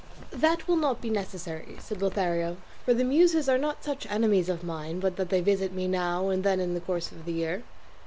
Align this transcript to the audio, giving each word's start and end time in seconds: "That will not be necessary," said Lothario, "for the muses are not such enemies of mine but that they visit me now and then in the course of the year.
"That 0.33 0.67
will 0.67 0.77
not 0.77 0.99
be 0.99 1.11
necessary," 1.11 1.77
said 1.79 2.01
Lothario, 2.01 2.57
"for 2.83 2.95
the 2.95 3.03
muses 3.03 3.47
are 3.47 3.59
not 3.59 3.83
such 3.83 4.07
enemies 4.09 4.49
of 4.49 4.63
mine 4.63 4.99
but 4.99 5.15
that 5.17 5.29
they 5.29 5.41
visit 5.41 5.73
me 5.73 5.87
now 5.87 6.29
and 6.29 6.43
then 6.43 6.59
in 6.59 6.73
the 6.73 6.81
course 6.81 7.11
of 7.11 7.25
the 7.25 7.33
year. 7.33 7.61